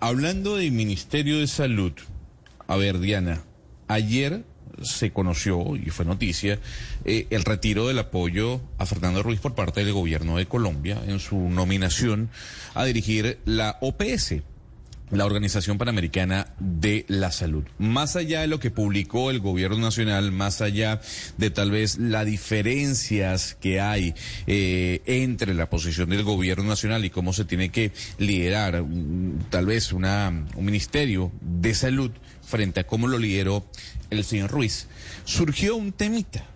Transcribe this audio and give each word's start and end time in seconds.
Hablando 0.00 0.56
del 0.56 0.70
Ministerio 0.70 1.38
de 1.38 1.46
Salud, 1.46 1.92
a 2.66 2.76
ver, 2.76 2.98
Diana, 2.98 3.42
ayer 3.88 4.44
se 4.82 5.12
conoció 5.12 5.76
y 5.76 5.88
fue 5.88 6.04
noticia 6.04 6.58
eh, 7.06 7.26
el 7.30 7.42
retiro 7.42 7.88
del 7.88 7.98
apoyo 7.98 8.60
a 8.76 8.84
Fernando 8.84 9.22
Ruiz 9.22 9.40
por 9.40 9.54
parte 9.54 9.82
del 9.82 9.94
gobierno 9.94 10.36
de 10.36 10.44
Colombia 10.44 11.00
en 11.06 11.20
su 11.20 11.38
nominación 11.48 12.28
a 12.74 12.84
dirigir 12.84 13.38
la 13.46 13.78
OPS, 13.80 14.42
la 15.12 15.26
Organización 15.26 15.76
Panamericana 15.76 16.54
de 16.58 17.04
la 17.06 17.30
Salud. 17.30 17.64
Más 17.78 18.16
allá 18.16 18.40
de 18.40 18.46
lo 18.46 18.58
que 18.58 18.70
publicó 18.70 19.30
el 19.30 19.40
gobierno 19.40 19.76
nacional, 19.76 20.32
más 20.32 20.62
allá 20.62 21.00
de 21.36 21.50
tal 21.50 21.70
vez 21.70 21.98
las 21.98 22.24
diferencias 22.24 23.54
que 23.60 23.78
hay 23.78 24.14
eh, 24.46 25.02
entre 25.04 25.52
la 25.54 25.68
posición 25.68 26.08
del 26.08 26.24
gobierno 26.24 26.64
nacional 26.64 27.04
y 27.04 27.10
cómo 27.10 27.34
se 27.34 27.44
tiene 27.44 27.68
que 27.68 27.92
liderar 28.18 28.82
mm, 28.82 29.50
tal 29.50 29.66
vez 29.66 29.92
una, 29.92 30.46
un 30.56 30.64
ministerio 30.64 31.30
de 31.42 31.74
salud 31.74 32.10
frente 32.42 32.80
a 32.80 32.86
cómo 32.86 33.06
lo 33.06 33.18
lideró 33.18 33.66
el 34.08 34.24
señor 34.24 34.50
Ruiz, 34.50 34.88
surgió 35.24 35.76
un 35.76 35.92
temita. 35.92 36.46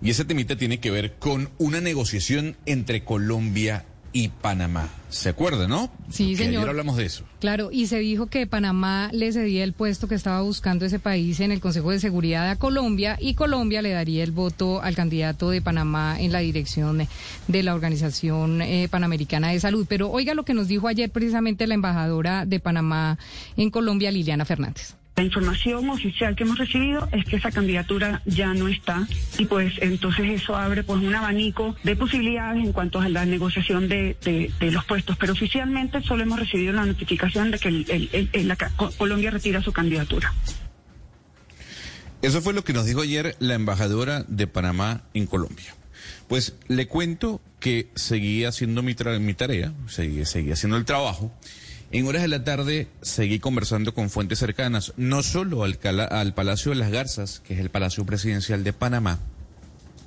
Y 0.00 0.10
ese 0.10 0.24
temita 0.24 0.56
tiene 0.56 0.78
que 0.78 0.92
ver 0.92 1.14
con 1.14 1.50
una 1.58 1.80
negociación 1.80 2.56
entre 2.64 3.02
Colombia 3.02 3.86
y 4.16 4.28
Panamá. 4.28 4.88
¿Se 5.10 5.28
acuerda, 5.28 5.68
no? 5.68 5.90
Sí, 6.08 6.28
Porque 6.28 6.44
señor. 6.44 6.60
Ayer 6.60 6.70
hablamos 6.70 6.96
de 6.96 7.04
eso. 7.04 7.24
Claro, 7.38 7.68
y 7.70 7.86
se 7.86 7.98
dijo 7.98 8.28
que 8.28 8.46
Panamá 8.46 9.10
le 9.12 9.30
cedía 9.30 9.62
el 9.62 9.74
puesto 9.74 10.08
que 10.08 10.14
estaba 10.14 10.40
buscando 10.40 10.86
ese 10.86 10.98
país 10.98 11.38
en 11.40 11.52
el 11.52 11.60
Consejo 11.60 11.90
de 11.90 12.00
Seguridad 12.00 12.48
a 12.48 12.56
Colombia 12.56 13.18
y 13.20 13.34
Colombia 13.34 13.82
le 13.82 13.90
daría 13.90 14.24
el 14.24 14.32
voto 14.32 14.80
al 14.80 14.94
candidato 14.94 15.50
de 15.50 15.60
Panamá 15.60 16.16
en 16.18 16.32
la 16.32 16.38
dirección 16.38 17.06
de 17.46 17.62
la 17.62 17.74
Organización 17.74 18.62
eh, 18.62 18.88
Panamericana 18.90 19.50
de 19.50 19.60
Salud. 19.60 19.84
Pero 19.86 20.10
oiga 20.10 20.32
lo 20.32 20.46
que 20.46 20.54
nos 20.54 20.66
dijo 20.66 20.88
ayer 20.88 21.10
precisamente 21.10 21.66
la 21.66 21.74
embajadora 21.74 22.46
de 22.46 22.58
Panamá 22.58 23.18
en 23.58 23.70
Colombia, 23.70 24.10
Liliana 24.10 24.46
Fernández. 24.46 24.94
La 25.16 25.22
información 25.24 25.88
oficial 25.88 26.36
que 26.36 26.42
hemos 26.44 26.58
recibido 26.58 27.08
es 27.10 27.24
que 27.24 27.36
esa 27.36 27.50
candidatura 27.50 28.20
ya 28.26 28.52
no 28.52 28.68
está 28.68 29.08
y 29.38 29.46
pues 29.46 29.72
entonces 29.80 30.26
eso 30.42 30.54
abre 30.54 30.82
pues 30.84 31.00
un 31.02 31.14
abanico 31.14 31.74
de 31.84 31.96
posibilidades 31.96 32.62
en 32.62 32.72
cuanto 32.74 33.00
a 33.00 33.08
la 33.08 33.24
negociación 33.24 33.88
de, 33.88 34.14
de- 34.22 34.52
de 34.60 34.70
los 34.70 34.84
puestos, 34.84 35.16
pero 35.16 35.32
oficialmente 35.32 36.02
solo 36.02 36.22
hemos 36.22 36.38
recibido 36.38 36.74
la 36.74 36.84
notificación 36.84 37.50
de 37.50 37.58
que 37.58 37.68
el- 37.68 37.86
el- 38.12 38.28
el- 38.34 38.56
Colombia 38.98 39.30
retira 39.30 39.62
su 39.62 39.72
candidatura. 39.72 40.34
Eso 42.20 42.42
fue 42.42 42.52
lo 42.52 42.62
que 42.62 42.74
nos 42.74 42.84
dijo 42.84 43.00
ayer 43.00 43.36
la 43.38 43.54
embajadora 43.54 44.22
de 44.28 44.46
Panamá 44.46 45.04
en 45.14 45.26
Colombia. 45.26 45.74
Pues 46.28 46.56
le 46.68 46.88
cuento 46.88 47.40
que 47.58 47.88
seguí 47.94 48.44
haciendo 48.44 48.82
mi, 48.82 48.92
tra- 48.94 49.18
mi 49.18 49.32
tarea, 49.32 49.72
seguí, 49.88 50.26
seguí 50.26 50.52
haciendo 50.52 50.76
el 50.76 50.84
trabajo. 50.84 51.32
En 51.92 52.06
horas 52.06 52.22
de 52.22 52.28
la 52.28 52.42
tarde 52.42 52.88
seguí 53.00 53.38
conversando 53.38 53.94
con 53.94 54.10
fuentes 54.10 54.40
cercanas, 54.40 54.92
no 54.96 55.22
solo 55.22 55.62
al, 55.62 55.78
al 56.10 56.34
Palacio 56.34 56.72
de 56.72 56.78
las 56.78 56.90
Garzas, 56.90 57.40
que 57.40 57.54
es 57.54 57.60
el 57.60 57.70
Palacio 57.70 58.04
Presidencial 58.04 58.64
de 58.64 58.72
Panamá, 58.72 59.20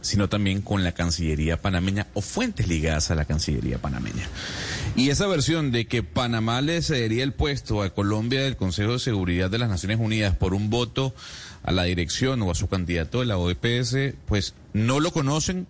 sino 0.02 0.30
también 0.30 0.62
con 0.62 0.84
la 0.84 0.94
Cancillería 0.94 1.62
panameña 1.62 2.08
o 2.14 2.22
fuentes 2.22 2.68
ligadas 2.68 3.12
a 3.12 3.16
la 3.16 3.26
Cancillería 3.26 3.80
panameña. 3.80 4.28
Y 4.96 5.10
esa 5.10 5.28
versión 5.28 5.72
de 5.72 5.86
que 5.86 6.04
Panamá 6.04 6.62
le 6.62 6.82
cedería 6.82 7.24
el 7.24 7.34
puesto 7.34 7.82
a 7.82 7.94
Colombia 7.94 8.42
del 8.42 8.58
Consejo 8.58 8.94
de 8.94 9.00
Seguridad 9.00 9.50
de 9.50 9.60
las 9.60 9.70
Naciones 9.70 10.00
Unidas 10.00 10.36
por 10.36 10.54
un 10.54 10.70
voto 10.70 11.14
a 11.64 11.72
la 11.72 11.84
dirección 11.84 12.42
o 12.42 12.52
a 12.52 12.56
su 12.56 12.68
candidato 12.68 13.20
de 13.20 13.26
la 13.26 13.38
OEPS, 13.38 14.16
pues 14.26 14.54
no 14.74 15.00
lo 15.00 15.12
conocen, 15.12 15.68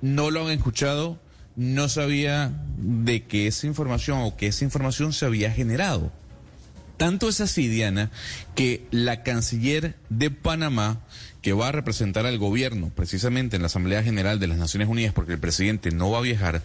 no 0.00 0.30
lo 0.30 0.46
han 0.46 0.52
escuchado, 0.52 1.18
no 1.56 1.88
sabía 1.88 2.52
de 2.76 3.24
que 3.24 3.46
esa 3.46 3.66
información 3.66 4.18
o 4.20 4.36
que 4.36 4.46
esa 4.48 4.64
información 4.64 5.12
se 5.12 5.24
había 5.24 5.50
generado. 5.50 6.12
Tanto 6.96 7.28
es 7.28 7.40
así, 7.40 7.68
Diana, 7.68 8.10
que 8.54 8.86
la 8.90 9.22
canciller 9.22 9.96
de 10.08 10.30
Panamá, 10.30 11.00
que 11.42 11.52
va 11.52 11.68
a 11.68 11.72
representar 11.72 12.24
al 12.24 12.38
gobierno 12.38 12.90
precisamente 12.94 13.56
en 13.56 13.62
la 13.62 13.66
Asamblea 13.66 14.02
General 14.02 14.40
de 14.40 14.46
las 14.46 14.58
Naciones 14.58 14.88
Unidas, 14.88 15.12
porque 15.12 15.34
el 15.34 15.38
presidente 15.38 15.90
no 15.90 16.10
va 16.10 16.18
a 16.18 16.22
viajar, 16.22 16.62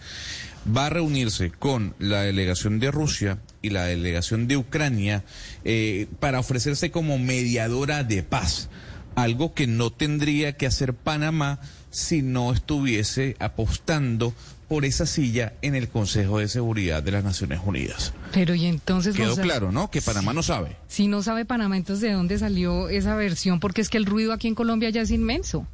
va 0.74 0.86
a 0.86 0.90
reunirse 0.90 1.50
con 1.50 1.94
la 1.98 2.22
delegación 2.22 2.78
de 2.78 2.90
Rusia 2.90 3.38
y 3.60 3.70
la 3.70 3.84
delegación 3.84 4.48
de 4.48 4.56
Ucrania 4.56 5.22
eh, 5.64 6.06
para 6.18 6.40
ofrecerse 6.40 6.90
como 6.90 7.18
mediadora 7.18 8.02
de 8.02 8.22
paz, 8.22 8.70
algo 9.14 9.52
que 9.52 9.66
no 9.66 9.92
tendría 9.92 10.56
que 10.56 10.66
hacer 10.66 10.94
Panamá 10.94 11.60
si 11.90 12.22
no 12.22 12.52
estuviese 12.54 13.36
apostando 13.38 14.34
por 14.72 14.86
esa 14.86 15.04
silla 15.04 15.52
en 15.60 15.74
el 15.74 15.90
Consejo 15.90 16.38
de 16.38 16.48
Seguridad 16.48 17.02
de 17.02 17.10
las 17.10 17.22
Naciones 17.22 17.60
Unidas. 17.62 18.14
Pero 18.32 18.54
y 18.54 18.64
entonces... 18.64 19.14
Quedó 19.14 19.26
Gonzalo, 19.26 19.46
claro, 19.46 19.70
¿no? 19.70 19.90
Que 19.90 20.00
Panamá 20.00 20.32
no 20.32 20.42
sabe. 20.42 20.78
Si 20.88 21.08
no 21.08 21.22
sabe 21.22 21.44
Panamá, 21.44 21.76
entonces 21.76 22.08
¿de 22.08 22.14
dónde 22.14 22.38
salió 22.38 22.88
esa 22.88 23.14
versión? 23.14 23.60
Porque 23.60 23.82
es 23.82 23.90
que 23.90 23.98
el 23.98 24.06
ruido 24.06 24.32
aquí 24.32 24.48
en 24.48 24.54
Colombia 24.54 24.88
ya 24.88 25.02
es 25.02 25.10
inmenso. 25.10 25.66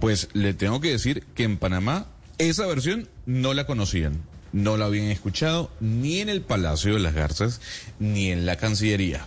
Pues 0.00 0.30
le 0.32 0.54
tengo 0.54 0.80
que 0.80 0.92
decir 0.92 1.24
que 1.34 1.42
en 1.42 1.58
Panamá 1.58 2.06
esa 2.38 2.66
versión 2.66 3.06
no 3.26 3.52
la 3.52 3.66
conocían, 3.66 4.14
no 4.54 4.78
la 4.78 4.86
habían 4.86 5.08
escuchado 5.08 5.70
ni 5.78 6.20
en 6.20 6.30
el 6.30 6.40
Palacio 6.40 6.94
de 6.94 7.00
las 7.00 7.12
Garzas 7.12 7.60
ni 7.98 8.30
en 8.30 8.46
la 8.46 8.56
Cancillería. 8.56 9.26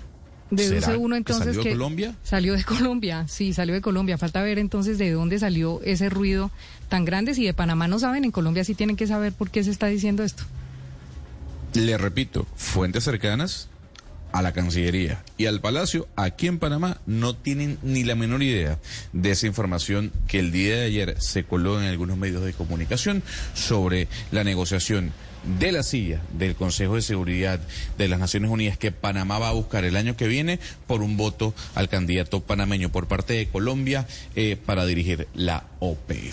Deduce 0.51 0.81
¿Será 0.81 0.97
uno 0.97 1.15
que 1.15 1.19
entonces 1.19 1.45
salió 1.45 1.63
de 1.63 1.69
que 1.69 1.75
Colombia? 1.75 2.15
Salió 2.23 2.53
de 2.55 2.63
Colombia, 2.63 3.25
sí, 3.27 3.53
salió 3.53 3.73
de 3.73 3.81
Colombia. 3.81 4.17
Falta 4.17 4.43
ver 4.43 4.59
entonces 4.59 4.97
de 4.97 5.11
dónde 5.11 5.39
salió 5.39 5.81
ese 5.83 6.09
ruido 6.09 6.51
tan 6.89 7.05
grande. 7.05 7.33
Si 7.33 7.45
de 7.45 7.53
Panamá 7.53 7.87
no 7.87 7.99
saben, 7.99 8.25
en 8.25 8.31
Colombia 8.31 8.63
sí 8.63 8.75
tienen 8.75 8.97
que 8.97 9.07
saber 9.07 9.31
por 9.31 9.49
qué 9.49 9.63
se 9.63 9.71
está 9.71 9.87
diciendo 9.87 10.23
esto. 10.23 10.43
Le 11.73 11.97
repito, 11.97 12.45
fuentes 12.55 13.05
cercanas 13.05 13.70
a 14.31 14.41
la 14.41 14.53
Cancillería 14.53 15.23
y 15.37 15.45
al 15.45 15.61
Palacio 15.61 16.07
aquí 16.15 16.47
en 16.47 16.59
Panamá 16.59 16.99
no 17.05 17.35
tienen 17.35 17.77
ni 17.83 18.03
la 18.03 18.15
menor 18.15 18.43
idea 18.43 18.79
de 19.13 19.31
esa 19.31 19.47
información 19.47 20.11
que 20.27 20.39
el 20.39 20.51
día 20.51 20.77
de 20.77 20.85
ayer 20.85 21.15
se 21.21 21.43
coló 21.43 21.81
en 21.81 21.87
algunos 21.87 22.17
medios 22.17 22.43
de 22.43 22.53
comunicación 22.53 23.23
sobre 23.53 24.07
la 24.31 24.43
negociación 24.43 25.11
de 25.59 25.71
la 25.71 25.83
silla 25.83 26.21
del 26.37 26.55
Consejo 26.55 26.95
de 26.95 27.01
Seguridad 27.01 27.59
de 27.97 28.07
las 28.07 28.19
Naciones 28.19 28.51
Unidas 28.51 28.77
que 28.77 28.91
Panamá 28.91 29.39
va 29.39 29.49
a 29.49 29.53
buscar 29.53 29.85
el 29.85 29.95
año 29.95 30.15
que 30.15 30.27
viene 30.27 30.59
por 30.87 31.01
un 31.01 31.17
voto 31.17 31.53
al 31.75 31.89
candidato 31.89 32.41
panameño 32.41 32.91
por 32.91 33.07
parte 33.07 33.33
de 33.33 33.47
Colombia 33.47 34.07
eh, 34.35 34.57
para 34.63 34.85
dirigir 34.85 35.27
la 35.33 35.65
OPE. 35.79 36.29